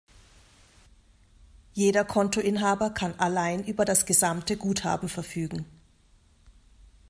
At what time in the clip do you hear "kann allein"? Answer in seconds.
2.89-3.63